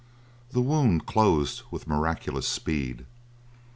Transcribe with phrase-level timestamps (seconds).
[0.49, 3.05] The wound closed with miraculous speed.